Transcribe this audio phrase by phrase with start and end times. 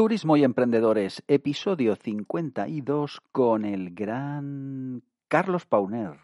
[0.00, 6.18] Turismo y Emprendedores, episodio 52 con el gran Carlos Pauner.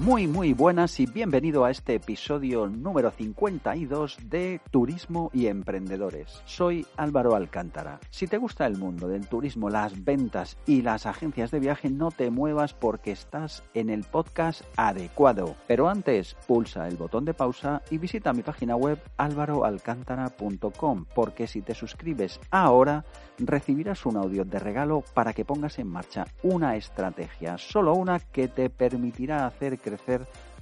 [0.00, 6.40] Muy, muy buenas y bienvenido a este episodio número 52 de Turismo y Emprendedores.
[6.46, 8.00] Soy Álvaro Alcántara.
[8.08, 12.10] Si te gusta el mundo del turismo, las ventas y las agencias de viaje, no
[12.12, 15.54] te muevas porque estás en el podcast adecuado.
[15.66, 21.60] Pero antes, pulsa el botón de pausa y visita mi página web álvaroalcántara.com porque si
[21.60, 23.04] te suscribes ahora,
[23.36, 28.48] recibirás un audio de regalo para que pongas en marcha una estrategia, solo una que
[28.48, 29.89] te permitirá hacer crecer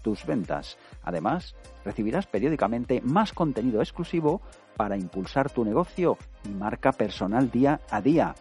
[0.03, 0.79] tus ventas.
[1.03, 4.41] Además, recibirás periódicamente más contenido exclusivo
[4.77, 8.35] para impulsar tu negocio y marca personal día a día.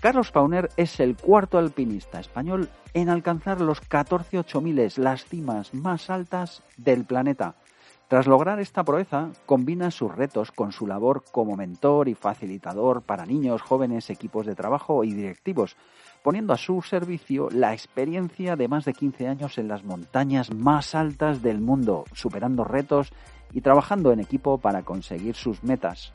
[0.00, 6.08] Carlos Pauner es el cuarto alpinista español en alcanzar los 14 8000, las cimas más
[6.08, 7.56] altas del planeta.
[8.08, 13.26] Tras lograr esta proeza, combina sus retos con su labor como mentor y facilitador para
[13.26, 15.76] niños, jóvenes, equipos de trabajo y directivos,
[16.22, 20.94] poniendo a su servicio la experiencia de más de 15 años en las montañas más
[20.94, 23.12] altas del mundo, superando retos
[23.52, 26.12] y trabajando en equipo para conseguir sus metas.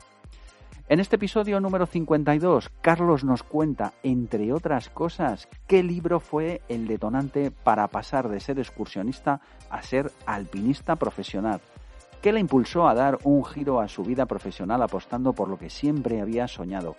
[0.86, 6.86] En este episodio número 52, Carlos nos cuenta, entre otras cosas, qué libro fue el
[6.86, 11.62] detonante para pasar de ser excursionista a ser alpinista profesional.
[12.20, 15.70] ¿Qué le impulsó a dar un giro a su vida profesional apostando por lo que
[15.70, 16.96] siempre había soñado?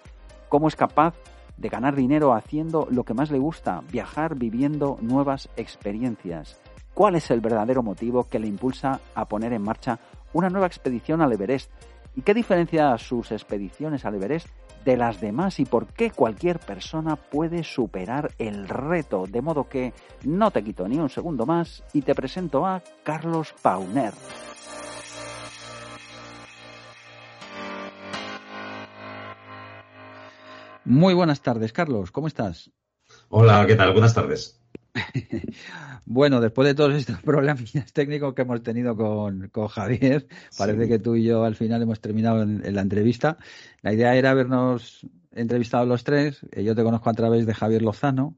[0.49, 1.13] ¿Cómo es capaz
[1.57, 6.59] de ganar dinero haciendo lo que más le gusta, viajar viviendo nuevas experiencias?
[6.93, 9.99] ¿Cuál es el verdadero motivo que le impulsa a poner en marcha
[10.33, 11.69] una nueva expedición al Everest?
[12.15, 14.47] ¿Y qué diferencia sus expediciones al Everest
[14.85, 19.25] de las demás y por qué cualquier persona puede superar el reto?
[19.27, 23.53] De modo que no te quito ni un segundo más y te presento a Carlos
[23.61, 24.13] Pauner.
[30.85, 32.11] Muy buenas tardes, Carlos.
[32.11, 32.71] ¿Cómo estás?
[33.29, 33.91] Hola, ¿qué tal?
[33.91, 34.61] Buenas tardes.
[36.05, 41.15] bueno, después de todos estos problemas técnicos que hemos tenido con, Javier, parece que tú
[41.15, 43.39] y yo al final hemos terminado en, la entrevista.
[43.81, 46.45] La idea era habernos entrevistado los tres.
[46.51, 48.37] Eh, yo te conozco a través de Javier Lozano.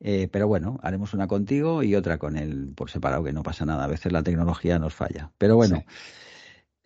[0.00, 3.64] Eh, pero bueno, haremos una contigo y otra con él por separado, que no pasa
[3.64, 3.84] nada.
[3.84, 5.32] A veces la tecnología nos falla.
[5.38, 5.84] Pero bueno,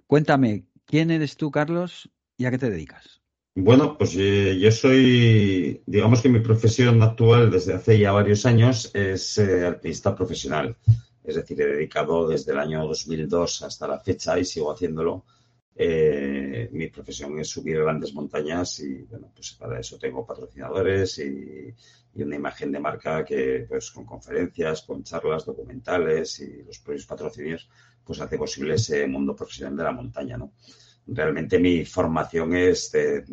[0.07, 3.22] cuéntame, ¿quién eres tú, Carlos, y a qué te dedicas?
[3.55, 8.91] Bueno, pues eh, yo soy, digamos que mi profesión actual desde hace ya varios años
[8.95, 10.75] es eh, alpinista profesional.
[11.23, 15.27] Es decir, he dedicado desde el año 2002 hasta la fecha y sigo haciéndolo.
[15.75, 21.75] Eh, mi profesión es subir grandes montañas y bueno, pues para eso tengo patrocinadores y,
[22.15, 27.07] y, una imagen de marca que pues con conferencias, con charlas documentales y los propios
[27.07, 27.69] patrocinios
[28.05, 30.53] pues hace posible ese mundo profesional de la montaña, ¿no?
[31.07, 33.25] Realmente mi formación es de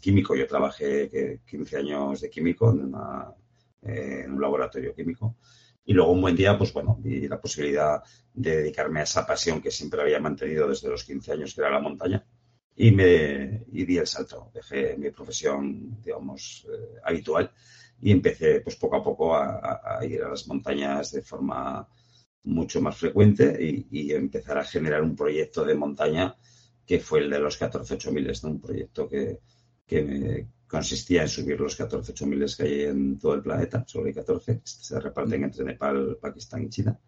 [0.00, 0.34] químico.
[0.34, 2.94] Yo trabajé 15 años de químico en,
[4.32, 5.36] un laboratorio químico.
[5.86, 8.02] Y luego un buen día, pues bueno, vi la posibilidad
[8.32, 11.70] de dedicarme a esa pasión que siempre había mantenido desde los 15 años, que era
[11.70, 12.24] la montaña.
[12.76, 14.50] Y me y di el salto.
[14.52, 17.52] Dejé mi profesión, digamos, eh, habitual
[18.00, 21.86] y empecé, pues poco a poco, a, ir a las montañas de forma
[22.44, 26.36] mucho más frecuente y, y empezar a generar un proyecto de montaña
[26.86, 28.50] que fue el de los 14.8000, ¿no?
[28.50, 29.40] un proyecto que,
[30.66, 34.98] consistía en subir los 14.8000 que hay en todo el planeta, solo hay 14, se
[34.98, 36.98] reparten entre Nepal, Pakistán y China.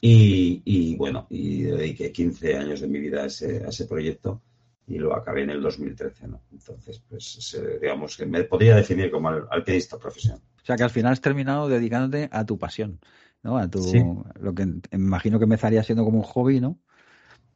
[0.00, 4.42] Y, bueno, y dediqué 15 años de mi vida a ese, a ese proyecto
[4.88, 6.42] y lo acabé en el 2013, ¿no?
[6.50, 10.40] Entonces, pues digamos que me podría definir como alpinista profesional.
[10.62, 13.00] O sea que al final has terminado dedicándote a tu pasión,
[13.42, 13.58] ¿no?
[13.58, 16.78] A tu, lo que imagino que empezaría siendo como un hobby, ¿no?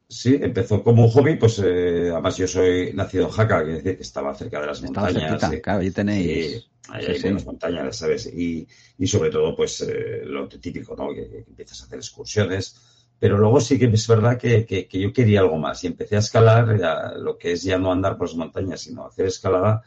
[0.07, 4.35] Sí, empezó como un hobby, pues eh, además yo soy nacido en Jaca, que estaba
[4.35, 5.61] cerca de las montañas.
[5.61, 6.69] claro, ahí tenéis.
[6.89, 8.27] hay buenas montañas, ¿sabes?
[8.27, 8.67] Y,
[8.97, 11.13] y sobre todo, pues eh, lo típico, ¿no?
[11.13, 12.75] Que, empiezas a hacer excursiones.
[13.17, 16.19] Pero luego sí que es verdad que, que, yo quería algo más y empecé a
[16.19, 19.81] escalar lo que es ya no andar por las montañas, sino hacer escalada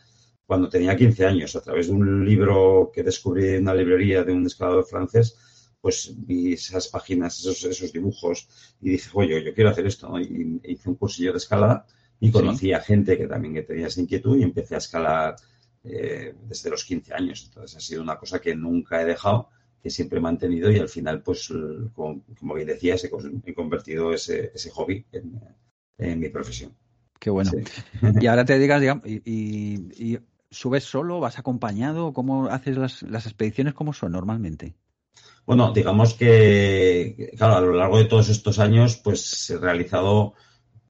[0.47, 4.33] cuando tenía 15 años, a través de un libro que descubrí en una librería de
[4.33, 5.37] un escalador francés
[5.87, 8.49] pues vi esas páginas, esos, esos dibujos
[8.81, 11.87] y dije, oye, yo quiero hacer esto, Y hice un cursillo de escalada
[12.19, 15.37] y conocí a gente que también que tenía esa inquietud y empecé a escalar
[15.85, 17.45] eh, desde los 15 años.
[17.45, 19.49] Entonces ha sido una cosa que nunca he dejado,
[19.81, 21.53] que siempre he mantenido y al final, pues,
[21.95, 25.07] como, bien decías, he convertido ese, ese hobby
[25.99, 26.73] en, mi profesión.
[27.21, 27.53] Qué bueno.
[28.21, 30.19] Y ahora te digas, digamos, y,
[30.51, 33.75] subes solo, vas acompañado, ¿cómo haces las, las expediciones?
[33.75, 34.75] ¿Cómo son normalmente?
[35.47, 40.35] Bueno, digamos que, claro, a lo largo de todos estos años, pues he realizado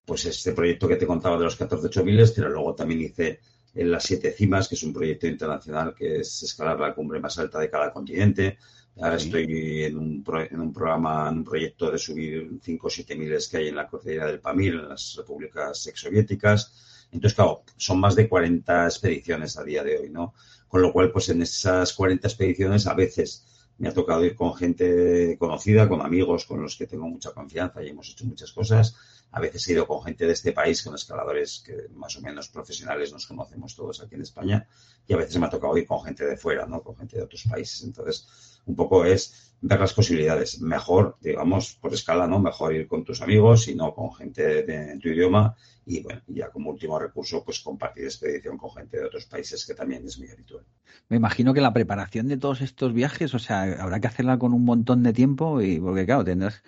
[0.06, 3.41] pues este proyecto que te contaba de los 14 miles, pero luego también hice
[3.75, 7.38] en las siete cimas, que es un proyecto internacional que es escalar la cumbre más
[7.38, 8.56] alta de cada continente.
[8.99, 13.14] Ahora estoy en un, en un programa, en un proyecto de subir 5 o 7
[13.14, 17.06] miles que hay en la cordillera del Pamir, en las repúblicas exsoviéticas.
[17.12, 20.32] Entonces, claro, son más de 40 expediciones a día de hoy, ¿no?
[20.67, 23.44] Con lo cual, pues en esas 40 expediciones a veces
[23.78, 27.82] me ha tocado ir con gente conocida, con amigos con los que tengo mucha confianza
[27.82, 28.96] y hemos hecho muchas cosas.
[29.32, 32.49] A veces he ido con gente de este país, con escaladores que más o menos
[32.49, 34.67] profesionales nos conocemos todos aquí en España.
[35.06, 36.82] Y a veces me ha tocado ir con gente de fuera, ¿no?
[36.82, 37.82] Con gente de otros países.
[37.82, 38.26] Entonces,
[38.67, 40.61] un poco es ver las posibilidades.
[40.61, 42.38] Mejor, digamos, por escala, ¿no?
[42.38, 45.56] Mejor ir con tus amigos y no con gente de, tu idioma.
[45.84, 49.75] Y bueno, ya como último recurso, pues compartir expedición con gente de otros países que
[49.75, 50.64] también es muy habitual.
[51.08, 54.52] Me imagino que la preparación de todos estos viajes, o sea, habrá que hacerla con
[54.52, 56.62] un montón de tiempo y porque claro, tendrás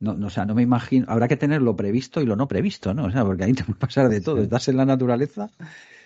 [0.00, 2.48] no, no, o sea, no me imagino, habrá que tener lo previsto y lo no
[2.48, 3.04] previsto, ¿no?
[3.04, 5.50] O sea, porque ahí te puede pasar de todo, estás en la naturaleza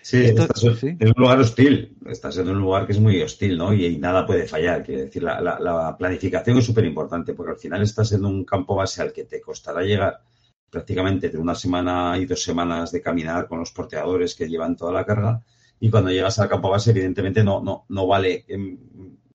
[0.05, 3.73] Sí, estás en un lugar hostil, estás en un lugar que es muy hostil, ¿no?
[3.73, 4.83] Y, nada puede fallar.
[4.83, 9.01] Quiere decir, la, planificación es súper importante porque al final estás en un campo base
[9.01, 10.21] al que te costará llegar
[10.69, 14.93] prácticamente de una semana y dos semanas de caminar con los porteadores que llevan toda
[14.93, 15.41] la carga.
[15.79, 18.45] Y cuando llegas al campo base, evidentemente no, no, no vale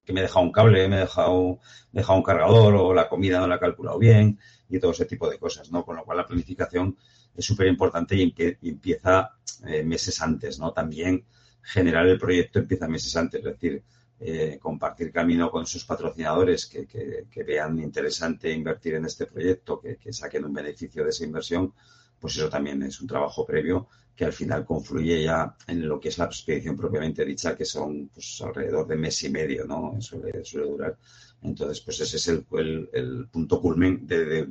[0.04, 1.60] que, me he dejado un cable, me he dejado,
[1.92, 4.38] me he dejado un cargador o la comida no la he calculado bien
[4.68, 5.84] y todo ese tipo de cosas, ¿no?
[5.84, 6.96] Con lo cual la planificación
[7.34, 9.36] es súper importante y, empieza
[9.66, 10.72] eh, meses antes, ¿no?
[10.72, 11.24] También
[11.62, 13.82] generar el proyecto empieza meses antes, es decir,
[14.22, 20.44] eh, compartir camino con sus patrocinadores que, vean interesante invertir en este proyecto, que, saquen
[20.44, 21.72] un beneficio de esa inversión,
[22.18, 26.08] pues eso también es un trabajo previo que al final confluye ya en lo que
[26.08, 30.00] es la expedición propiamente dicha, que son pues alrededor de mes y medio, ¿no?
[30.00, 30.98] Suele, suele durar.
[31.42, 34.46] Entonces, pues ese es el, punto culmen de,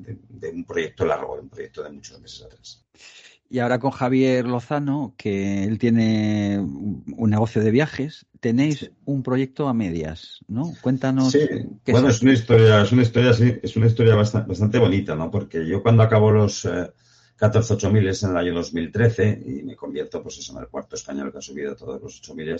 [0.52, 2.86] un proyecto largo, de un proyecto de muchos meses atrás.
[3.52, 9.68] Y ahora con Javier Lozano, que él tiene un negocio de viajes, tenéis un proyecto
[9.68, 10.74] a medias, ¿no?
[10.82, 11.32] Cuéntanos.
[11.32, 11.48] Sí,
[11.88, 15.32] bueno, es, una historia, es una historia, sí, es una historia bastante, bonita, ¿no?
[15.32, 16.92] Porque yo cuando acabo los eh,
[17.40, 21.38] 14 8000 en el año 2013 y me convierto, pues en el cuarto español que
[21.38, 22.58] ha subido todos los 8000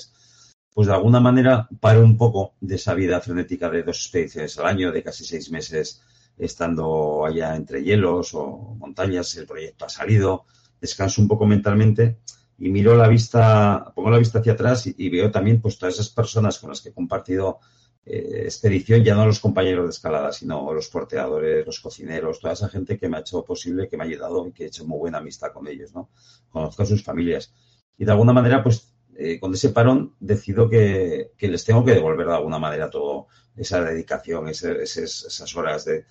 [0.74, 4.68] pues de alguna manera paro un poco de esa vida frenética de dos expediciones al
[4.68, 6.02] año, de casi seis meses
[6.38, 10.46] estando allá entre hielos o montañas, el proyecto ha salido,
[10.80, 12.20] descanso un poco mentalmente
[12.58, 16.10] y miro la vista, pongo la vista hacia atrás y, veo también pues todas esas
[16.10, 17.60] personas con las que he compartido
[18.06, 22.70] eh, expedición, ya no los compañeros de escalada, sino los porteadores, los cocineros, toda esa
[22.70, 24.98] gente que me ha hecho posible, que me ha ayudado y que he hecho muy
[24.98, 26.10] buena amistad con ellos, ¿no?
[26.50, 27.54] Conozco a sus familias.
[27.98, 32.26] Y de alguna manera, pues eh, con ese parón decido que, les tengo que devolver
[32.26, 36.06] de alguna manera todo esa dedicación, esas horas de,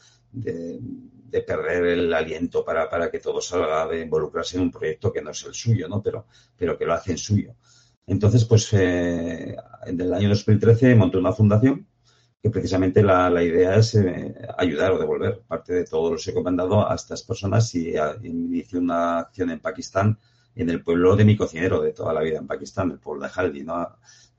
[1.46, 5.42] perder el aliento para, que todo salga, de involucrarse en un proyecto que no es
[5.44, 6.02] el suyo, ¿no?
[6.02, 7.54] Pero, pero que lo hacen suyo.
[8.08, 9.54] Entonces, pues eh,
[9.86, 11.86] en el año 2013 monté una fundación
[12.42, 16.34] que precisamente la, idea es eh, ayudar o devolver parte de todo lo que he
[16.34, 20.18] comandado a estas personas y, y inicié una acción en Pakistán
[20.54, 23.30] en el pueblo de mi cocinero de toda la vida en Pakistán, el pueblo de
[23.34, 23.66] Haldi.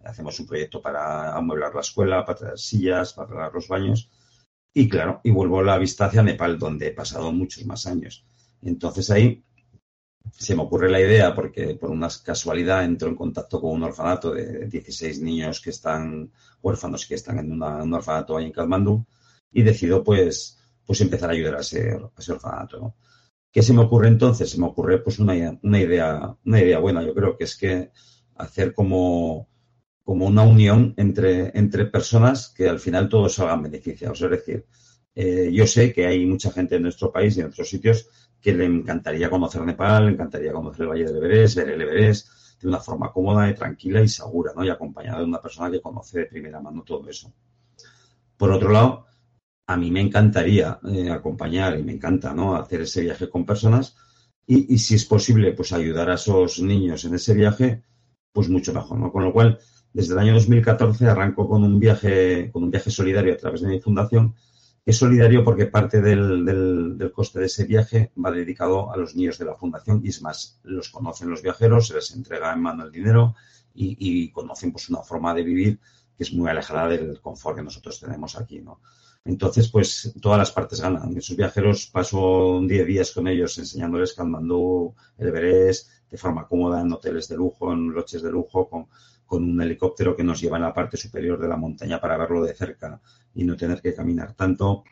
[0.04, 4.10] Hacemos un proyecto para amueblar la escuela, para traer sillas, para arreglar los baños.
[4.74, 8.26] Y claro, y vuelvo la vista hacia Nepal, donde he pasado muchos más años.
[8.62, 9.44] Entonces ahí
[10.38, 14.32] se me ocurre la idea, porque por una casualidad entro en contacto con un orfanato
[14.32, 16.32] de 16 niños que están
[16.62, 19.06] huérfanos, que están en un orfanato ahí en Kathmandu,
[19.52, 22.96] y decido pues, pues empezar a ayudar a ese, a ese orfanato.
[23.52, 24.50] ¿Qué se me ocurre entonces?
[24.50, 25.34] Se me ocurre pues una,
[25.64, 27.92] una, idea, una idea buena, yo creo que es que
[28.36, 29.50] hacer como,
[30.04, 34.22] como una unión entre, entre personas que al final todos salgan beneficiados.
[34.22, 34.66] Es decir,
[35.16, 38.08] eh, yo sé que hay mucha gente en nuestro país y en otros sitios
[38.42, 42.28] que le encantaría conocer Nepal, le encantaría conocer el Valle del Everest, ver el Everest
[42.62, 44.64] de una forma cómoda y tranquila y segura, ¿no?
[44.64, 47.34] Y acompañada de una persona que conoce de primera mano todo eso.
[48.38, 49.06] Por otro lado,
[49.68, 52.56] a mí me encantaría eh, acompañar y me encanta ¿no?
[52.56, 53.96] hacer ese viaje con personas
[54.48, 57.84] y, si es posible pues ayudar a esos niños en ese viaje,
[58.32, 58.98] pues mucho mejor.
[58.98, 59.12] ¿no?
[59.12, 59.60] Con lo cual,
[59.94, 63.68] desde el año 2014 arranco con un viaje, con un viaje solidario a través de
[63.68, 64.34] mi fundación.
[64.86, 69.46] Es solidario porque parte del, coste de ese viaje va dedicado a los niños de
[69.46, 72.92] la fundación y es más, los conocen los viajeros, se les entrega en mano el
[72.92, 73.36] dinero
[73.74, 75.80] y, y conocen pues una forma de vivir
[76.18, 78.82] que es muy alejada del confort que nosotros tenemos aquí, ¿no?
[79.26, 81.16] Entonces, pues todas las partes ganan.
[81.16, 86.92] Esos viajeros paso 10 días con ellos enseñándoles Kathmandú, el Everest, de forma cómoda en
[86.92, 88.88] hoteles de lujo, en loches de lujo, con,
[89.30, 92.44] con un helicóptero que nos lleva en la parte superior de la montaña para verlo
[92.44, 93.00] de cerca
[93.36, 94.84] y no tener que caminar tanto.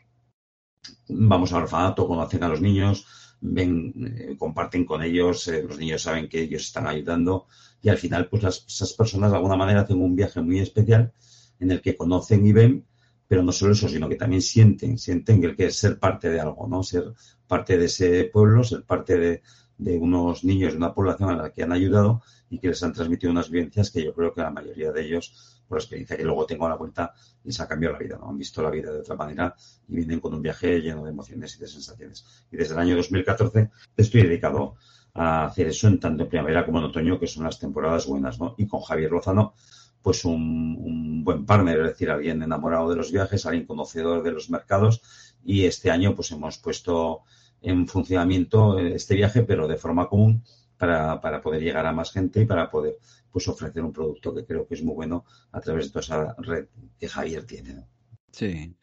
[1.08, 3.04] Vamos al orfanato, conocen a los niños,
[3.40, 7.48] ven, eh, comparten con ellos, eh, los niños saben que ellos están ayudando
[7.82, 11.12] y al final, pues esas personas de alguna manera hacen un viaje muy especial
[11.58, 12.86] en el que conocen y ven,
[13.26, 16.68] pero no solo eso, sino que también sienten, sienten que es ser parte de algo,
[16.68, 16.84] ¿no?
[16.84, 17.12] Ser
[17.48, 19.42] parte de ese pueblo, ser parte de,
[19.78, 22.92] de unos niños de una población a la que han ayudado y que les han
[22.92, 26.24] transmitido unas vivencias que yo creo que la mayoría de ellos, por la experiencia que
[26.24, 27.14] luego tengo a la vuelta,
[27.44, 28.28] les ha cambiado la vida, ¿no?
[28.28, 29.54] Han visto la vida de otra manera
[29.88, 32.24] y vienen con un viaje lleno de emociones y de sensaciones.
[32.50, 34.76] Y desde el año 2014 estoy dedicado
[35.14, 38.38] a hacer eso en tanto en primavera como en otoño, que son las temporadas buenas,
[38.38, 38.54] ¿no?
[38.56, 39.54] Y con Javier Lozano,
[40.02, 44.32] pues un, un buen partner, es decir, alguien enamorado de los viajes, alguien conocedor de
[44.32, 45.02] los mercados
[45.44, 47.22] y este año pues hemos puesto
[47.60, 50.44] en funcionamiento este viaje, pero de forma común
[50.78, 52.98] para, para, poder llegar a más gente y para poder
[53.30, 56.34] pues ofrecer un producto que creo que es muy bueno a través de toda esa
[56.38, 56.66] red
[56.98, 57.74] que Javier tiene.
[57.74, 57.86] ¿no?
[58.32, 58.74] Sí.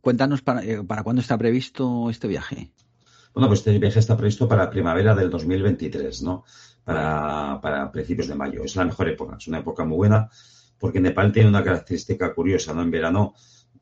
[0.00, 2.72] Cuéntanos para, eh, para cuándo está previsto este viaje.
[3.34, 6.44] Bueno, pues este viaje está previsto para primavera del 2023, ¿no?
[6.84, 8.64] Para, para principios de mayo.
[8.64, 10.30] Es la mejor época, es una época muy buena
[10.78, 12.82] porque Nepal tiene una característica curiosa, ¿no?
[12.82, 13.34] En verano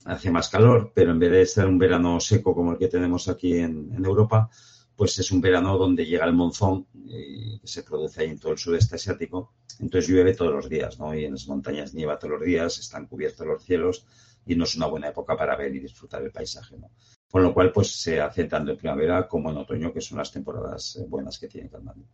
[0.05, 3.29] hace más calor, pero en vez de ser un verano seco como el que tenemos
[3.29, 4.51] aquí en, en Europa,
[4.97, 8.53] pues es un verano donde llega el monzón y que se produce ahí en todo
[8.53, 9.55] el sudeste asiático.
[9.81, 11.15] Entonces llueve todos los días, ¿no?
[11.15, 14.07] Y en las montañas nieva todos los días, están cubiertos los cielos
[14.47, 16.91] y no es una buena época para ver y disfrutar el paisaje, ¿no?
[17.31, 20.31] Con lo cual, pues se hace tanto en primavera como en otoño, que son las
[20.31, 22.07] temporadas buenas que tiene Kathmandu.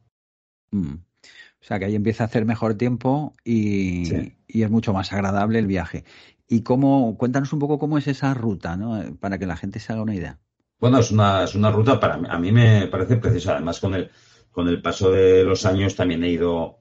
[0.71, 0.95] Mm.
[0.95, 4.37] O sea que ahí empieza a hacer mejor tiempo y, sí.
[4.47, 6.05] y, es mucho más agradable el viaje.
[6.49, 9.15] ¿Y cómo, cuéntanos un poco cómo es esa ruta, ¿no?
[9.17, 10.41] Para que la gente se haga una idea.
[10.81, 13.53] Bueno, es una, es una ruta para a mí me parece preciosa.
[13.53, 14.11] Además, con el,
[14.51, 16.79] con el paso de los años también he ido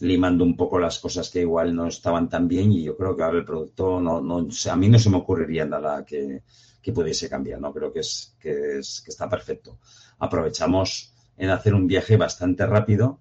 [0.00, 3.22] limando un poco las cosas que igual no estaban tan bien y yo creo que
[3.22, 6.42] ahora el producto no, no a mí no se me ocurriría nada que,
[6.82, 7.72] que pudiese cambiar, ¿no?
[7.72, 9.78] Creo que es, que es, que está perfecto.
[10.18, 13.20] Aprovechamos en hacer un viaje bastante rápido,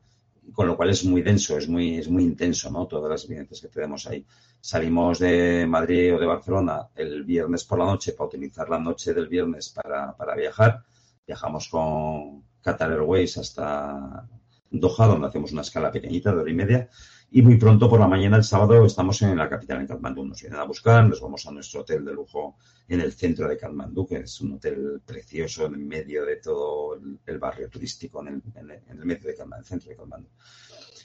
[0.53, 2.88] con lo cual es muy denso, es muy, es muy intenso, ¿no?
[2.88, 4.25] Todas las vivencias que tenemos ahí.
[4.60, 9.13] Salimos de Madrid o de Barcelona el viernes por la noche para utilizar la noche
[9.13, 10.84] del viernes para, para viajar.
[11.25, 14.27] Viajamos con Qatar Airways hasta
[14.70, 16.89] Doha, donde hacemos una escala pequeñita de hora y media.
[17.34, 20.26] Y muy pronto por la mañana, el sábado, estamos en la capital, en Katmandú.
[20.26, 22.58] Nos vienen a buscar, nos vamos a nuestro hotel de lujo
[22.90, 27.40] en el centro de Katmandú, que es un hotel precioso en medio de todo el,
[27.40, 30.28] barrio turístico, en el, en, el, medio de el centro de Katmandú.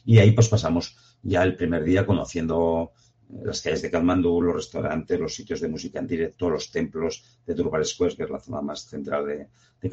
[0.04, 2.90] Y ahí pues pasamos ya el primer día conociendo
[3.44, 7.54] las calles de Katmandú, los restaurantes, los sitios de música en directo, los templos de
[7.54, 9.48] Durbar Square, que es la zona más central de,
[9.80, 9.88] de.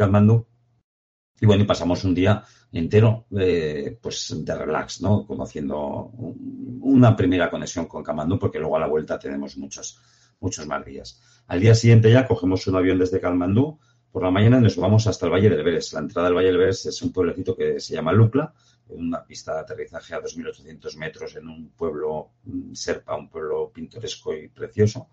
[1.40, 5.26] Y bueno, y pasamos un día entero eh, pues de relax, ¿no?
[5.26, 10.00] Conociendo un, una primera conexión con Kamandú, porque luego a la vuelta tenemos muchos,
[10.40, 11.22] muchos más días.
[11.48, 13.80] Al día siguiente ya cogemos un avión desde Kamandú,
[14.14, 15.94] por la mañana nos vamos hasta el Valle del Everest.
[15.94, 18.54] La entrada del Valle del Everest es un pueblecito que se llama Lukla,
[18.90, 22.34] una pista de aterrizaje a 2.800 metros en un pueblo
[22.74, 25.10] serpa, un pueblo pintoresco y precioso,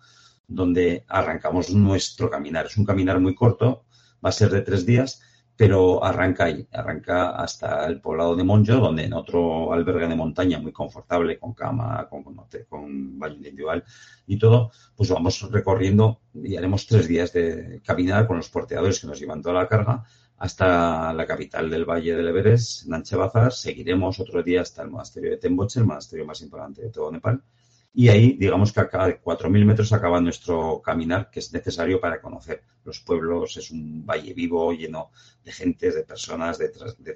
[0.47, 2.67] donde arrancamos nuestro caminar.
[2.67, 3.87] Es un caminar muy corto,
[4.23, 5.23] va a ser de tres días,
[5.61, 10.59] pero arranca ahí, arranca hasta el poblado de Monjo, donde en otro albergue de montaña
[10.59, 12.35] muy confortable, con cama, con, con,
[12.67, 13.85] con baño individual
[14.27, 19.07] y todo, pues vamos recorriendo y haremos tres días de caminar con los porteadores que
[19.07, 20.03] nos llevan toda la carga
[20.39, 25.33] hasta la capital del Valle del Everest, Nanche Bazar, seguiremos otro día hasta el monasterio
[25.33, 27.43] de Temboche, el monasterio más importante de todo Nepal,
[27.93, 32.21] y ahí, digamos que a cada 4.000 metros acaba nuestro caminar, que es necesario para
[32.21, 33.57] conocer los pueblos.
[33.57, 35.11] Es un valle vivo, lleno
[35.45, 37.15] de gente, de personas, de, de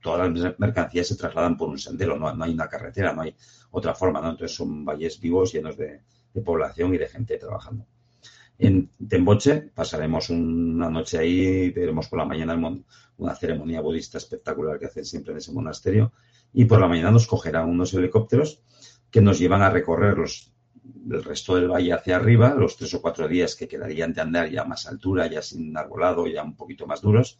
[0.00, 3.36] todas las mercancías se trasladan por un sendero, no, no, hay una carretera, no hay
[3.70, 4.30] otra forma, ¿no?
[4.30, 6.02] Entonces son valles vivos, llenos de,
[6.34, 7.86] de población y de gente trabajando.
[8.58, 12.56] En Temboche pasaremos una noche ahí, veremos por la mañana
[13.18, 16.12] una ceremonia budista espectacular que hacen siempre en ese monasterio
[16.52, 18.62] y por la mañana nos cogerán unos helicópteros
[19.16, 20.52] que nos llevan a recorrer los,
[21.10, 24.50] el resto del valle hacia arriba, los tres o cuatro días que quedarían de andar
[24.50, 27.38] ya más altura, ya sin arbolado, ya un poquito más duros.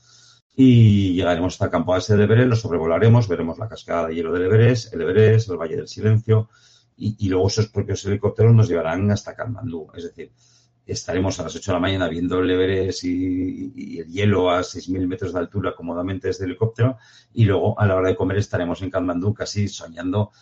[0.54, 4.32] Y llegaremos hasta el campo base del Everest, lo sobrevolaremos, veremos la cascada de hielo
[4.32, 6.48] del Everest, el Everest, el Valle del Silencio,
[6.96, 9.88] y, luego esos propios helicópteros nos llevarán hasta Katmandú.
[9.94, 10.32] Es decir,
[10.86, 15.06] estaremos a las 8 de la mañana viendo el Everest y, el hielo a 6.000
[15.06, 16.96] metros de altura cómodamente desde el helicóptero,
[17.34, 20.32] y luego a la hora de comer estaremos en Katmandú casi soñando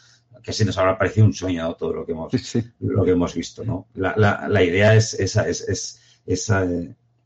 [0.44, 1.74] que así nos habrá parecido un sueño ¿no?
[1.74, 2.62] todo lo que hemos, sí.
[2.80, 3.64] lo que hemos visto.
[3.64, 3.88] ¿no?
[3.94, 6.52] La, la, la idea es esa, es, es, es,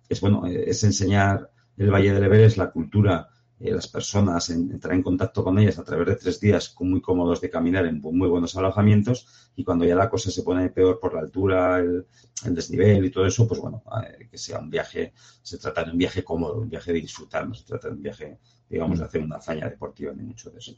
[0.08, 5.02] es, bueno, es enseñar el Valle del Everest, la cultura, eh, las personas, entrar en
[5.02, 8.56] contacto con ellas a través de tres días muy cómodos de caminar en muy buenos
[8.56, 12.06] alojamientos y cuando ya la cosa se pone peor por la altura, el,
[12.44, 15.98] desnivel y todo eso, pues bueno, eh, que sea un viaje, se trata de un
[15.98, 19.22] viaje cómodo, un viaje de disfrutar, no se trata de un viaje, digamos, de hacer
[19.22, 20.72] una hazaña deportiva, ni mucho de eso.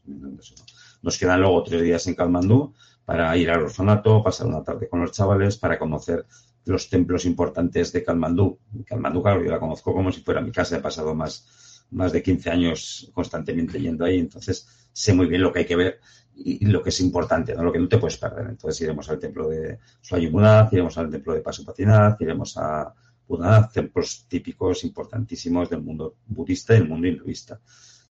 [1.03, 5.01] Nos quedan luego tres días en Kalmandú para ir al orfanato, pasar una tarde con
[5.01, 6.27] los chavales, para conocer
[6.65, 8.59] los templos importantes de Kalmandú.
[8.87, 11.47] Kalmandú, claro, yo la conozco como si fuera mi casa, he pasado más
[11.91, 15.77] más de 15 años constantemente yendo ahí, entonces sé muy bien lo que hay que
[15.77, 16.01] ver
[16.35, 17.65] y lo que es importante, ¿no?
[17.65, 18.47] lo que no te puedes perder.
[18.49, 22.95] Entonces iremos al templo de Suayumunaz, iremos al templo de Pasupatinaz, iremos a
[23.31, 27.61] Budanath, templos típicos importantísimos del mundo budista y del mundo hinduista.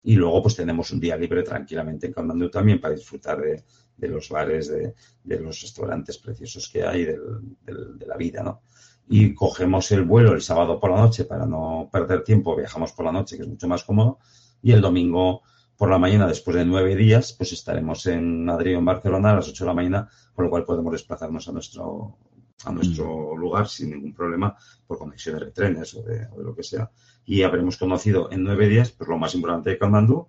[0.03, 4.29] Y luego pues tenemos un día libre tranquilamente en Kathmandu también para disfrutar de, los
[4.29, 8.61] bares, de, los restaurantes preciosos que hay, de la vida, ¿no?
[9.09, 13.05] y cogemos el vuelo el sábado por la noche para no perder tiempo, viajamos por
[13.05, 14.19] la noche, que es mucho más cómodo,
[14.61, 15.41] y el domingo
[15.75, 19.35] por la mañana, después de nueve días, pues estaremos en Madrid o en Barcelona a
[19.35, 22.17] las ocho de la mañana, con lo cual podemos desplazarnos a nuestro,
[22.65, 23.39] a nuestro mm.
[23.39, 26.91] lugar sin ningún problema por conexiones de trenes o de, lo que sea.
[27.25, 30.27] Y habremos conocido en nueve días, pues lo más importante de Kalmandú,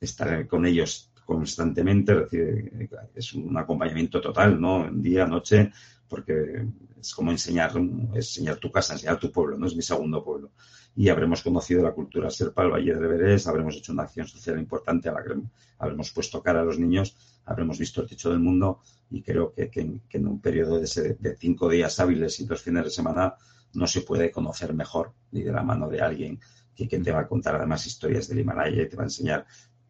[0.00, 4.86] estar con ellos constantemente, es decir, es un acompañamiento total, ¿no?
[4.86, 5.72] En día, noche,
[6.08, 6.66] porque
[7.00, 7.72] es como enseñar,
[8.14, 9.66] enseñar tu casa, enseñar tu pueblo, ¿no?
[9.66, 10.52] Es mi segundo pueblo.
[10.94, 14.58] Y habremos conocido la cultura serpa, el Valle de Everest, habremos hecho una acción social
[14.58, 15.34] importante a la que
[15.78, 19.70] habremos puesto cara a los niños, habremos visto el techo del mundo y creo que,
[20.10, 23.34] en un periodo de, de, cinco días hábiles y dos fines de semana
[23.74, 26.40] no se puede conocer mejor ni de la mano de alguien
[26.74, 29.46] que, te va a contar además historias del Himalaya y te va a enseñar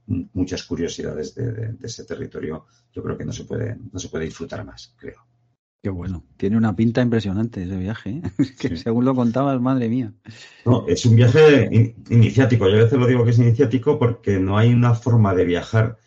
[0.07, 2.67] muchas curiosidades de, de, ese territorio.
[2.93, 5.27] Yo creo que no se puede, no se puede disfrutar más, creo.
[5.83, 6.25] Qué bueno.
[6.37, 8.11] Tiene una pinta impresionante ese viaje.
[8.11, 8.23] ¿eh?
[8.59, 10.13] que según lo contabas, madre mía.
[10.65, 12.69] No, es un viaje iniciático.
[12.69, 15.99] Yo a veces lo digo que es iniciático porque no hay una forma de viajar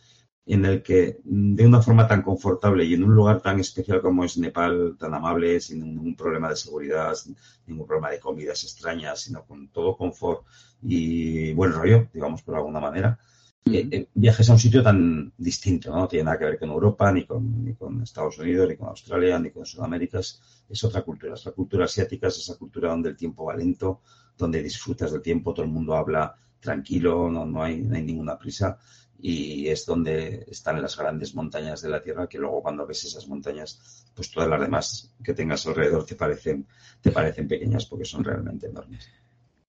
[0.53, 4.23] en el que de una forma tan confortable y en un lugar tan especial como
[4.23, 9.21] es Nepal, tan amable, sin ningún problema de seguridad, sin ningún problema de comidas extrañas,
[9.21, 10.45] sino con todo confort
[10.81, 13.19] y buen rollo, digamos por alguna manera,
[13.65, 16.07] eh, eh, viajes a un sitio tan distinto, ¿no?
[16.07, 19.37] tiene nada que ver con Europa, ni con, ni con Estados Unidos, ni con Australia,
[19.37, 20.19] ni con Sudamérica.
[20.19, 21.35] Es, otra cultura.
[21.35, 24.01] Es la cultura asiática, es esa cultura donde el tiempo va lento,
[24.37, 28.79] donde disfrutas del tiempo, todo el mundo habla tranquilo, no, no, hay, ninguna prisa.
[29.21, 33.27] Y es donde están las grandes montañas de la Tierra, que luego cuando ves esas
[33.27, 36.65] montañas, pues todas las demás que tengas alrededor te parecen,
[37.01, 39.09] te parecen pequeñas porque son realmente enormes.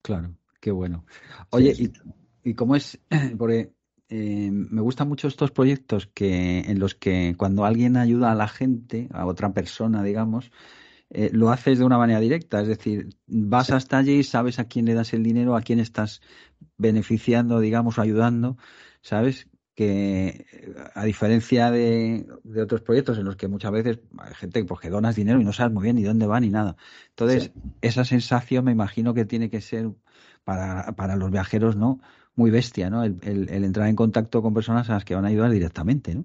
[0.03, 1.05] Claro, qué bueno.
[1.51, 1.93] Oye, y,
[2.51, 3.01] y cómo es,
[3.39, 3.73] porque
[4.13, 8.49] eh, me gustan mucho estos proyectos que en los que cuando alguien ayuda a la
[8.49, 10.51] gente, a otra persona, digamos,
[11.11, 14.87] eh, lo haces de una manera directa, es decir, vas hasta allí, sabes a quién
[14.87, 16.23] le das el dinero, a quién estás
[16.77, 18.57] beneficiando, digamos, ayudando,
[19.03, 19.49] ¿sabes?
[19.75, 20.47] Que
[20.95, 22.27] a diferencia de,
[22.61, 25.53] otros proyectos en los que muchas veces hay gente pues, que donas dinero y no
[25.53, 26.77] sabes muy bien ni dónde va ni nada.
[27.11, 29.91] Entonces, esa sensación me imagino que tiene que ser
[30.45, 32.01] para, para los viajeros, ¿no?
[32.41, 33.05] muy bestia, ¿no?
[33.05, 33.19] El,
[33.51, 36.25] entrar en contacto con personas a las que van a ayudar directamente, ¿no?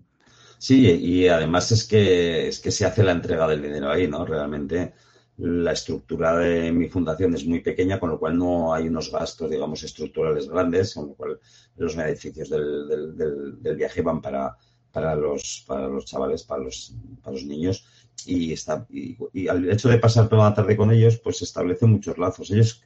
[0.57, 4.25] Sí, y además es que, es que se hace la entrega del dinero ahí, ¿no?
[4.25, 4.93] Realmente
[5.37, 9.49] la estructura de mi fundación es muy pequeña, con lo cual no hay unos gastos,
[9.49, 11.39] digamos, estructurales grandes, con lo cual
[11.75, 13.15] los beneficios del,
[13.61, 14.55] del, viaje van para,
[14.91, 17.85] para, los, para los chavales, para los, para los niños.
[18.25, 21.43] Y, está, y, y al hecho de pasar toda la tarde con ellos, pues se
[21.43, 22.49] establecen muchos lazos.
[22.51, 22.81] Ellos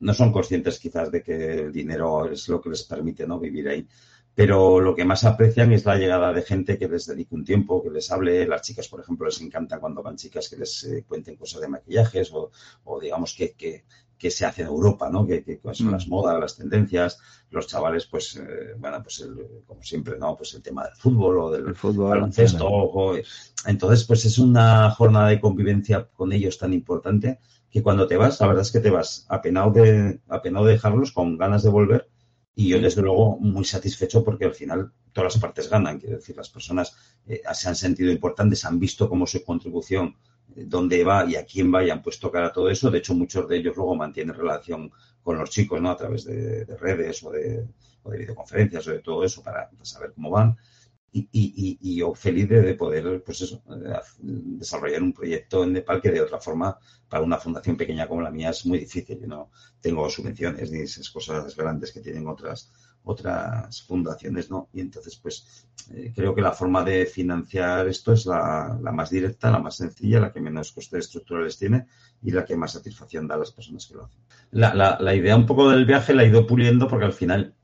[0.00, 3.40] no son conscientes quizás de que el dinero es lo que les permite ¿no?
[3.40, 3.88] vivir ahí.
[4.38, 7.82] Pero lo que más aprecian es la llegada de gente que les dedique un tiempo,
[7.82, 8.46] que les hable.
[8.46, 11.66] Las chicas, por ejemplo, les encanta cuando van chicas que les eh, cuenten cosas de
[11.66, 12.52] maquillajes o,
[12.84, 13.84] o digamos que, que,
[14.16, 15.26] que, se hace en Europa, ¿no?
[15.26, 16.10] Que, que son las mm.
[16.10, 17.18] modas, las tendencias.
[17.50, 19.28] Los chavales, pues, eh, bueno, pues
[19.66, 20.36] como siempre, ¿no?
[20.36, 23.16] Pues el tema del fútbol o del fútbol, baloncesto.
[23.66, 27.40] entonces, pues es una jornada de convivencia con ellos tan importante
[27.72, 31.10] que cuando te vas, la verdad es que te vas apenado de, apenado de dejarlos
[31.10, 32.08] con ganas de volver
[32.58, 36.36] y yo desde luego muy satisfecho porque al final todas las partes ganan, quiero decir,
[36.36, 36.92] las personas
[37.24, 40.16] eh, se han sentido importantes, han visto cómo su contribución,
[40.56, 42.90] eh, dónde va y a quién va y han puesto cara a todo eso.
[42.90, 44.90] De hecho, muchos de ellos luego mantienen relación
[45.22, 45.88] con los chicos, ¿no?
[45.88, 47.64] A través de, redes o de,
[48.02, 50.56] o de, videoconferencias o de todo eso para saber cómo van
[51.12, 53.62] y, y, yo feliz de, poder pues eso,
[54.18, 58.30] desarrollar un proyecto en Nepal que de otra forma para una fundación pequeña como la
[58.30, 59.18] mía es muy difícil.
[59.20, 62.70] Yo no tengo subvenciones ni esas cosas grandes que tienen otras
[63.04, 64.68] otras fundaciones, ¿no?
[64.74, 69.50] Y entonces, pues, eh, creo que la forma de financiar esto es la, más directa,
[69.50, 71.86] la más sencilla, la que menos costes estructurales tiene
[72.22, 74.20] y la que más satisfacción da a las personas que lo hacen.
[74.50, 77.54] La, la idea un poco del viaje la he ido puliendo porque al final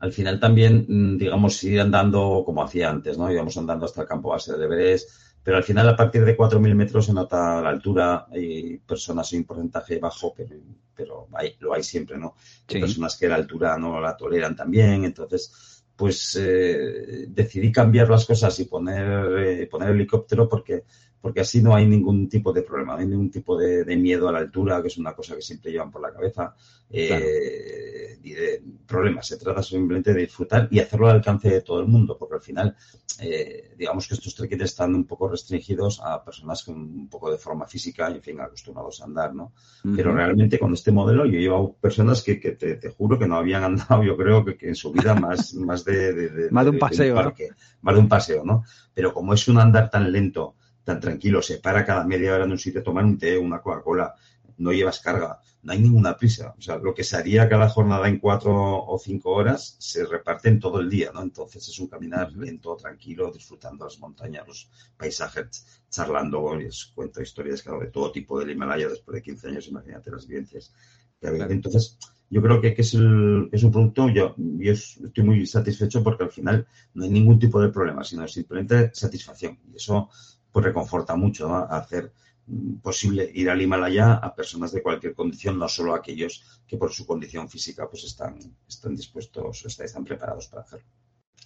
[0.00, 3.30] al final también, mm, digamos, ir andando como hacía antes, ¿no?
[3.30, 5.10] Íbamos andando hasta el campo base de Everest,
[5.42, 9.44] pero al final a partir de 4.000 metros se nota la altura, hay personas en
[9.44, 10.56] porcentaje bajo, pero,
[10.94, 11.28] pero
[11.60, 12.34] lo hay siempre, ¿no?
[12.68, 18.24] Hay personas que la altura no la toleran también, entonces, pues eh, decidí cambiar las
[18.24, 20.84] cosas y poner, eh, poner helicóptero porque
[21.20, 24.32] porque así no hay ningún tipo de problema, no hay ningún tipo de, miedo a
[24.32, 26.54] la altura, que es una cosa que siempre llevan por la cabeza,
[26.88, 29.26] eh, ni de problemas.
[29.26, 32.40] Se trata simplemente de disfrutar y hacerlo al alcance de todo el mundo, porque al
[32.40, 32.74] final,
[33.20, 37.36] eh, digamos que estos trekkings están un poco restringidos a personas con un poco de
[37.36, 39.52] forma física en fin, acostumbrados a andar, ¿no?
[39.94, 43.62] Pero realmente con este modelo yo he llevado personas que, te, juro que no habían
[43.62, 47.34] andado, yo creo que, en su vida más, más de, más de un paseo,
[47.82, 48.64] más de un paseo, ¿no?
[48.94, 52.52] Pero como es un andar tan lento, tan tranquilo, se para cada media hora en
[52.52, 54.14] un sitio a tomar un té, una Coca-Cola,
[54.58, 56.54] no llevas carga, no hay ninguna prisa.
[56.56, 60.48] O sea, lo que se haría cada jornada en cuatro o cinco horas se reparte
[60.48, 61.22] en todo el día, ¿no?
[61.22, 67.62] Entonces es un caminar lento, tranquilo, disfrutando las montañas, los paisajes, charlando, les cuento historias,
[67.62, 70.72] claro, de todo tipo del Himalaya después de 15 años, imagínate las vivencias
[71.18, 71.46] que había.
[71.46, 76.24] Entonces, yo creo que, es, el, es un producto, yo, yo estoy muy satisfecho porque
[76.24, 79.58] al final no hay ningún tipo de problema, sino simplemente satisfacción.
[79.72, 80.10] Y eso
[80.52, 82.12] pues reconforta mucho hacer
[82.46, 86.92] mm, posible ir al Himalaya a personas de cualquier condición, no solo aquellos que por
[86.92, 90.86] su condición física pues están, están dispuestos, están preparados para hacerlo.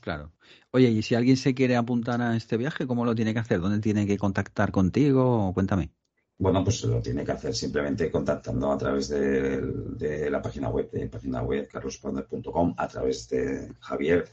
[0.00, 0.32] Claro.
[0.70, 3.60] Oye, y si alguien se quiere apuntar a este viaje, ¿cómo lo tiene que hacer?
[3.60, 5.50] ¿Dónde tiene que contactar contigo?
[5.54, 5.92] Cuéntame.
[6.36, 11.08] Bueno, pues lo tiene que hacer simplemente contactando a través de, la página web, de
[11.08, 14.28] página web carlosponder.com, a través de Javier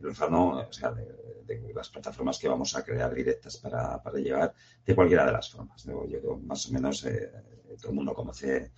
[0.00, 5.26] Lozano, o sea, de, las plataformas que vamos a crear directas para, llegar de cualquiera
[5.26, 5.84] de las formas.
[5.84, 7.30] Yo, más o menos eh,
[7.78, 8.72] todo el mundo conoce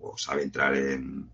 [0.00, 1.32] o sabe entrar en,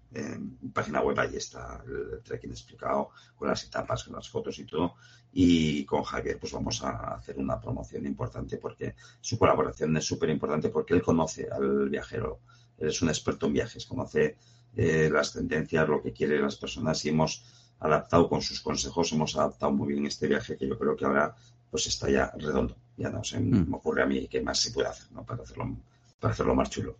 [0.72, 4.94] página web, ahí está el trekking explicado con las etapas, con las fotos y todo.
[5.32, 10.30] Y con Javier, pues vamos a hacer una promoción importante porque su colaboración es súper
[10.30, 12.40] importante porque él conoce al viajero,
[12.78, 14.36] él es un experto en viajes, conoce
[14.76, 17.44] eh, las tendencias, lo que quieren las personas y hemos
[17.84, 21.36] adaptado con sus consejos, hemos adaptado muy bien este viaje que yo creo que ahora
[21.70, 22.76] pues está ya redondo.
[22.96, 23.74] Ya no se me mm.
[23.74, 25.24] ocurre a mí qué más se puede hacer ¿no?
[25.24, 25.76] para, hacerlo,
[26.18, 26.96] para hacerlo más chulo.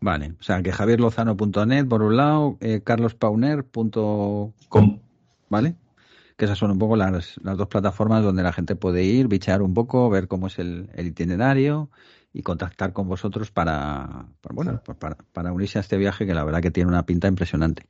[0.00, 5.00] Vale, o sea que javierlozano.net por un lado, eh, carlospauner.com,
[5.48, 5.76] ¿vale?
[6.36, 9.62] Que esas son un poco las, las dos plataformas donde la gente puede ir, bichear
[9.62, 11.88] un poco, ver cómo es el, el itinerario
[12.36, 16.44] y contactar con vosotros para, bueno, pues para, para, unirse a este viaje que la
[16.44, 17.86] verdad que tiene una pinta impresionante.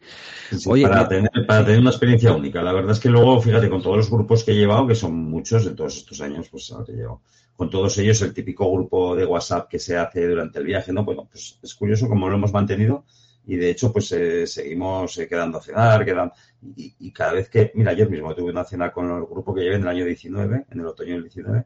[0.85, 2.62] para, tener, para tener una experiencia única.
[2.62, 5.16] La verdad es que luego, fíjate, con todos los grupos que he llevado, que son
[5.16, 7.22] muchos de todos estos años, pues que llevo,
[7.56, 11.04] con todos ellos el típico grupo de WhatsApp que se hace durante el viaje, ¿no?
[11.04, 13.04] Bueno, pues es curioso cómo lo hemos mantenido
[13.46, 16.35] y de hecho pues eh, seguimos eh, quedando a cenar, quedando,
[16.76, 19.74] y, cada vez que, mira, ayer mismo tuve una cena con el grupo que llevé
[19.74, 21.64] en el año 19, en el otoño del 19,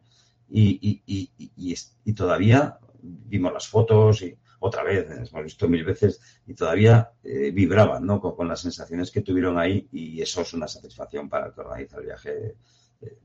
[0.50, 6.20] y, y, y, y, todavía vimos las fotos y otra vez, hemos visto mil veces
[6.46, 8.20] y todavía eh, vibraban ¿no?
[8.20, 11.96] Con, las sensaciones que tuvieron ahí y eso es una satisfacción para el que organiza
[11.98, 12.56] el viaje
[13.00, 13.18] eh,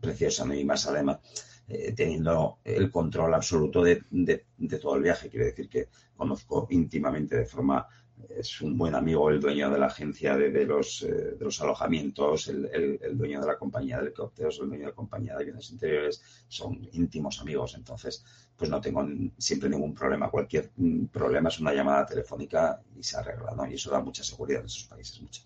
[0.00, 0.54] preciosa ¿no?
[0.54, 1.20] y más además
[1.68, 5.30] eh, teniendo el control absoluto de, de, de, todo el viaje.
[5.30, 7.86] Quiere decir que conozco íntimamente de forma
[8.30, 12.48] es un buen amigo el dueño de la agencia de, los, eh, de los alojamientos,
[12.48, 16.22] el, dueño de la compañía de helicópteros, el dueño de la compañía de bienes interiores,
[16.48, 18.24] son íntimos amigos, entonces
[18.56, 19.06] pues no tengo
[19.38, 20.30] siempre ningún problema.
[20.30, 23.66] Cualquier mm, problema es una llamada telefónica y se arregla, ¿no?
[23.66, 25.42] Y eso da mucha seguridad en esos países, mucho.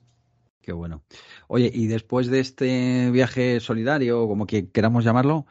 [0.61, 1.03] Qué bueno.
[1.47, 5.47] Oye, y después de este viaje solidario, como que queramos llamarlo,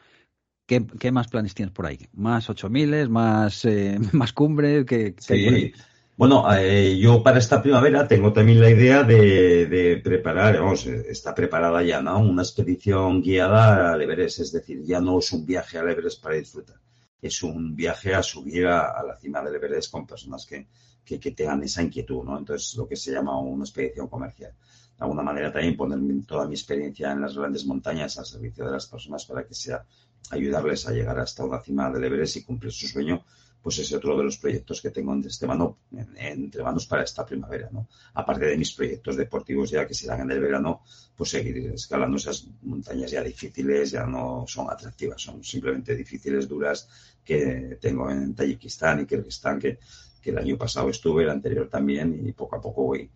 [0.66, 1.98] ¿qué, más planes tienes por ahí?
[2.12, 3.08] ¿Más ocho miles?
[3.08, 4.84] ¿Más, eh, más cumbres?
[4.84, 5.72] ¿Qué, sí.
[6.18, 11.80] Bueno, eh, yo para esta primavera tengo también la idea de, preparar, vamos, está preparada
[11.84, 12.18] ya, ¿no?
[12.18, 16.34] Una expedición guiada al Everest, es decir, ya no es un viaje al Everest para
[16.34, 16.80] disfrutar,
[17.22, 20.66] es un viaje a subir a, la cima del Everest con personas que,
[21.04, 22.36] que, tengan esa inquietud, ¿no?
[22.36, 24.54] Entonces, lo que se llama una expedición comercial.
[24.98, 28.72] De alguna manera también poner toda mi experiencia en las grandes montañas al servicio de
[28.72, 29.84] las personas para que sea
[30.30, 33.24] ayudarles a llegar hasta una cima del Everest y cumplir su sueño
[33.68, 35.80] pues es otro de los proyectos que tengo entre, mano,
[36.16, 37.86] entre manos para esta primavera, ¿no?
[38.14, 42.48] Aparte de mis proyectos deportivos ya que serán en el verano, pues seguir escalando esas
[42.62, 46.88] montañas ya difíciles, ya no son atractivas, son simplemente difíciles, duras,
[47.22, 49.78] que tengo en Tayikistán y Kirguistán, que,
[50.22, 53.10] que el año pasado estuve, el anterior también, y poco a poco voy,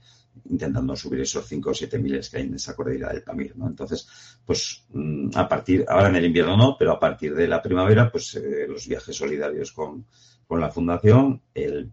[0.50, 3.68] intentando subir esos 5 o 7 miles que hay en esa cordillera del Pamir, ¿no?
[3.68, 4.06] Entonces,
[4.44, 8.10] pues mm, a partir, ahora en el invierno no, pero a partir de la primavera,
[8.12, 10.06] pues eh, los viajes solidarios con,
[10.46, 11.90] con la fundación, el,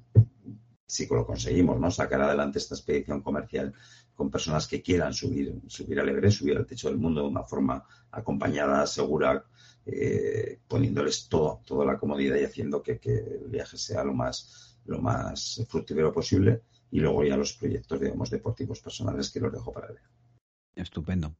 [0.86, 1.92] si lo conseguimos, ¿no?
[1.92, 3.74] Sacar adelante esta expedición comercial
[4.16, 7.44] con personas que quieran subir, subir al Everest, subir al techo del mundo de una
[7.44, 9.46] forma acompañada, segura,
[9.86, 15.00] eh, poniéndoles toda la comodidad y haciendo que, que el viaje sea lo más, lo
[15.00, 19.88] más fructífero posible y luego ya los proyectos, digamos, deportivos personales que los dejo para
[19.88, 20.02] ver.
[20.76, 21.36] Estupendo.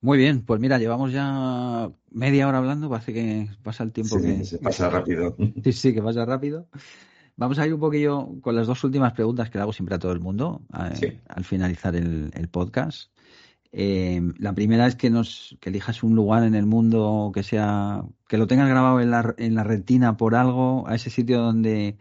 [0.00, 4.44] Muy bien, pues mira, llevamos ya media hora hablando, parece que pasa el tiempo que...
[4.44, 5.36] Se pasa rápido.
[5.64, 6.68] Sí, sí, que pasa rápido.
[7.36, 9.98] Vamos a ir un poquillo con las dos últimas preguntas que le hago siempre a
[9.98, 10.62] todo el mundo
[11.00, 13.12] eh, al finalizar el, podcast.
[13.70, 18.02] Eh, la primera es que nos que elijas un lugar en el mundo que sea
[18.26, 21.98] que lo tengas grabado en la, en la retina por algo, a ese sitio donde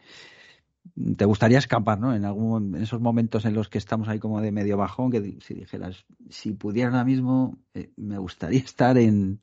[1.16, 2.14] te gustaría escapar, ¿no?
[2.14, 5.38] En algún en esos momentos en los que estamos ahí como de medio bajón, que
[5.42, 9.40] si dijeras, si pudiera ahora mismo, eh, me gustaría estar en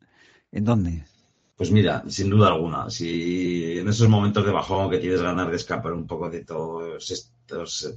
[0.53, 1.05] ¿en dónde?
[1.57, 5.57] Pues mira, sin duda alguna, si en esos momentos de bajón que tienes ganas de
[5.57, 7.95] escapar un poco de todos estos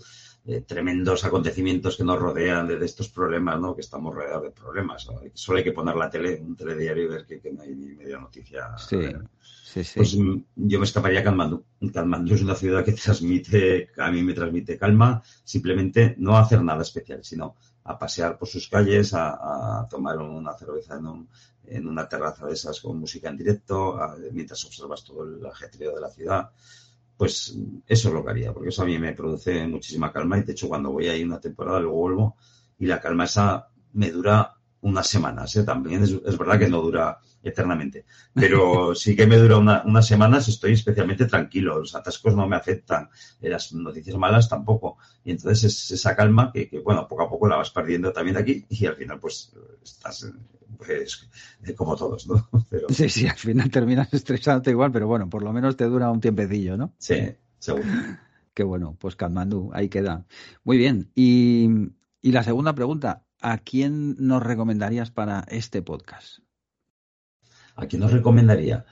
[0.49, 3.75] eh, tremendos acontecimientos que nos rodean, de, estos problemas, ¿no?
[3.75, 5.05] Que estamos rodeados de problemas.
[5.33, 8.17] Solo hay que poner la tele, un telediario y ver que, no hay ni media
[8.17, 8.77] noticia.
[8.77, 8.97] Sí.
[9.93, 11.65] Pues mm, yo me escaparía a Kalmandú.
[11.93, 16.81] Kalmandú es una ciudad que transmite, a mí me transmite calma, simplemente no hacer nada
[16.81, 20.97] especial, sino a pasear por sus calles, a, tomar una cerveza
[21.65, 23.99] en, una terraza de esas con música en directo,
[24.31, 26.51] mientras observas todo el ajetreo de la ciudad.
[27.17, 30.43] Pues eso es lo que haría, porque eso a mí me produce muchísima calma y
[30.43, 32.35] de hecho cuando voy ahí una temporada luego vuelvo
[32.77, 35.55] y la calma esa me dura unas semanas.
[35.55, 35.63] ¿eh?
[35.63, 40.73] También es, verdad que no dura eternamente, pero sí que me dura unas semanas, estoy
[40.73, 43.09] especialmente tranquilo, los atascos no me afectan,
[43.41, 44.97] las noticias malas tampoco.
[45.23, 48.65] Y entonces es esa calma que, bueno, poco a poco la vas perdiendo también aquí
[48.69, 50.31] y al final pues estás
[50.77, 51.29] pues
[51.75, 52.49] como todos, ¿no?
[52.89, 56.21] Sí, sí, al final terminas estresándote igual, pero bueno, por lo menos te dura un
[56.21, 56.93] tiempecillo, ¿no?
[56.97, 57.85] Sí, seguro.
[58.53, 60.25] Qué bueno, pues Katmandú, ahí queda.
[60.63, 61.69] Muy bien, y,
[62.21, 66.39] y la segunda pregunta, ¿a quién nos recomendarías para este podcast?
[67.77, 68.85] ¿A quién os recomendaría?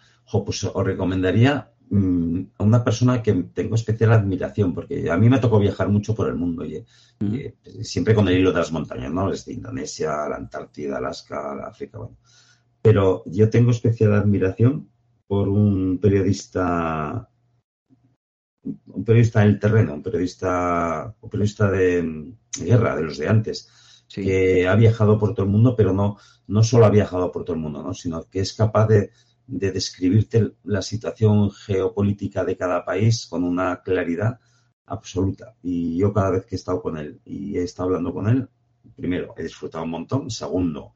[0.46, 5.40] pues os recomendaría mm, a una persona que tengo especial admiración, porque a mí me
[5.40, 6.84] tocó viajar mucho por el mundo, y,
[7.20, 7.84] mm.
[7.84, 9.30] siempre con el hilo de las montañas, ¿no?
[9.30, 12.18] Desde Indonesia, la Antártida, Alaska, la África, bueno.
[12.82, 14.90] Pero yo tengo especial admiración
[15.28, 17.28] por un periodista,
[18.64, 23.70] un periodista en el terreno, un periodista, un periodista de guerra, de los de antes,
[24.08, 27.56] que ha viajado por todo el mundo, pero no, no solo ha viajado por todo
[27.56, 27.94] el mundo, ¿no?
[27.94, 29.12] sino que es capaz de,
[29.48, 34.40] describirte la situación geopolítica de cada país con una claridad
[34.88, 35.56] absoluta.
[35.62, 38.50] Y yo cada vez que he estado con él y he estado hablando con él,
[38.96, 40.32] primero, he disfrutado un montón.
[40.32, 40.96] Segundo,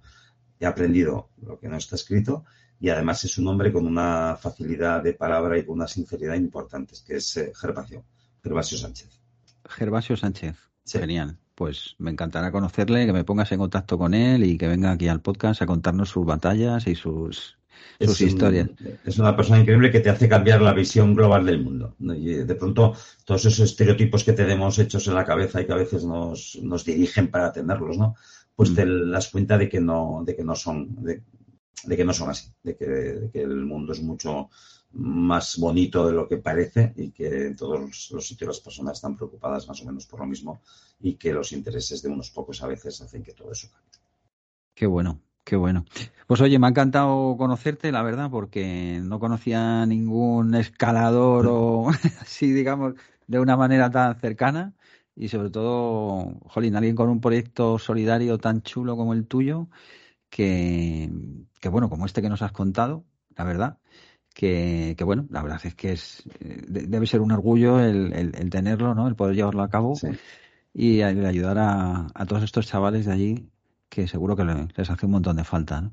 [0.60, 2.44] he aprendido lo que no está escrito.
[2.80, 7.04] Y además es un hombre con una facilidad de palabra y con una sinceridad importantes,
[7.04, 8.04] que es eh, Gervasio,
[8.42, 9.22] Gervasio Sánchez.
[9.64, 10.58] Gervasio Sánchez.
[10.88, 14.92] Genial pues me encantará conocerle, que me pongas en contacto con él y que venga
[14.92, 17.58] aquí al podcast a contarnos sus batallas y sus,
[18.00, 18.70] sus historias.
[19.04, 21.98] es una persona increíble que te hace cambiar la visión global del mundo.
[22.00, 22.96] Y de pronto,
[23.26, 26.86] todos esos estereotipos que tenemos hechos en la cabeza y que a veces nos, nos
[26.86, 28.16] dirigen para tenerlos, ¿no?
[28.56, 29.12] Pues te mm.
[29.12, 31.22] das cuenta de que no, de que no son, de,
[31.98, 34.50] que no son así, de que, de que el mundo es mucho
[34.92, 39.16] más bonito de lo que parece y que en todos los sitios las personas están
[39.16, 40.62] preocupadas más o menos por lo mismo
[41.00, 44.00] y que los intereses de unos pocos a veces hacen que todo eso cambie.
[44.74, 45.86] Qué bueno, qué bueno.
[46.26, 51.90] Pues oye, me ha encantado conocerte, la verdad, porque no conocía ningún escalador o
[52.22, 52.96] así, digamos,
[53.28, 54.74] de una manera tan cercana
[55.16, 59.68] y sobre todo, jolín, alguien con un proyecto solidario tan chulo como el tuyo,
[60.30, 61.12] que,
[61.60, 63.04] que bueno, como este que nos has contado,
[63.36, 63.80] la verdad
[64.40, 69.10] que, bueno, la verdad es que es debe ser un orgullo el, tenerlo, ¿no?
[69.10, 70.00] El poder llevarlo a cabo
[70.74, 73.50] y ayudar a, todos estos chavales de allí
[73.90, 75.92] que seguro que les hace un montón de falta, ¿no?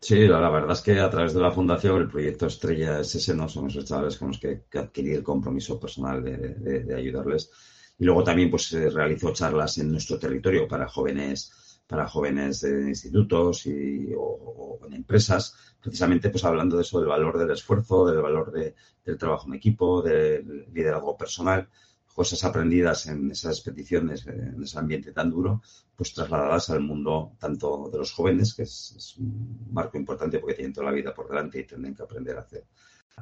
[0.00, 3.34] Sí, la, verdad es que a través de la fundación el proyecto Estrella es ese,
[3.34, 3.48] ¿no?
[3.48, 7.50] Son esos chavales con los que, adquirí el compromiso personal de, ayudarles.
[7.96, 11.52] Y luego también pues realizo charlas en nuestro territorio para jóvenes
[11.94, 17.38] para jóvenes de institutos y, o, en empresas, precisamente pues hablando de eso, del valor
[17.38, 21.68] del esfuerzo, del valor del trabajo en equipo, del liderazgo personal,
[22.12, 25.62] cosas aprendidas en esas expediciones, en ese ambiente tan duro,
[25.94, 30.72] pues trasladadas al mundo tanto de los jóvenes, que es, un marco importante porque tienen
[30.72, 32.64] toda la vida por delante y tienen que aprender a hacer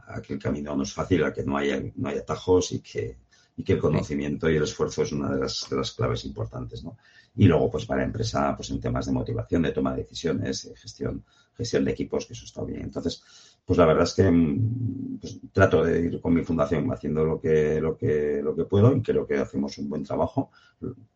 [0.07, 2.81] a que el camino no es fácil, a que no haya, no haya atajos y
[2.81, 3.19] que,
[3.55, 6.83] y que el conocimiento y el esfuerzo es una de las, de las claves importantes,
[6.83, 6.97] ¿no?
[7.35, 10.77] Y luego, pues para empresa, pues en temas de motivación, de toma de decisiones, de
[10.77, 12.83] gestión, gestión de equipos, que eso está bien.
[12.83, 13.23] Entonces,
[13.65, 17.41] pues la verdad es que mm, pues, trato de ir con mi fundación haciendo lo
[17.41, 20.51] que, lo que, lo que puedo y creo que hacemos un buen trabajo.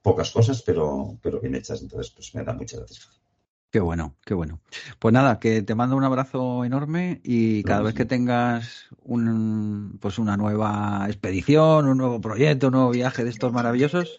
[0.01, 1.83] Pocas cosas, pero, pero bien hechas.
[1.83, 3.27] Entonces, pues me da mucha satisfacción.
[3.71, 4.61] Qué bueno, qué bueno.
[4.99, 10.19] Pues nada, que te mando un abrazo enorme y cada vez que tengas un, pues
[10.19, 14.19] una nueva expedición, un nuevo proyecto, un nuevo viaje de estos maravillosos,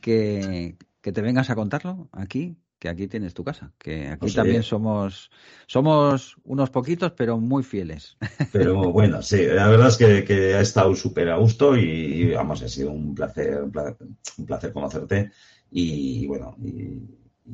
[0.00, 4.34] que, que te vengas a contarlo aquí, que aquí tienes tu casa, que aquí pues
[4.34, 5.30] también somos
[5.66, 8.16] somos unos poquitos, pero muy fieles.
[8.52, 12.68] Pero bueno, sí, la verdad es que, ha estado súper a gusto y, vamos, ha
[12.68, 15.30] sido un placer, un placer, conocerte
[15.70, 17.02] y bueno, y,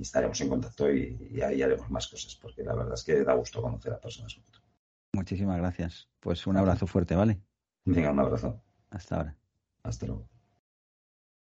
[0.00, 3.61] estaremos en contacto y, ahí haremos más cosas, porque la verdad es que da gusto
[3.61, 4.38] conocer a personas
[5.12, 6.09] Muchísimas gracias.
[6.20, 7.40] Pues un abrazo fuerte, ¿vale?
[7.87, 8.62] Venga, un abrazo.
[8.90, 9.37] Hasta ahora.
[9.82, 10.36] Hasta luego.